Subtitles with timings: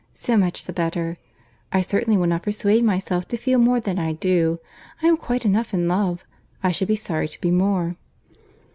[0.15, 1.17] So much the better.
[1.71, 4.57] I certainly will not persuade myself to feel more than I do.
[5.03, 6.23] I am quite enough in love.
[6.63, 7.97] I should be sorry to be more."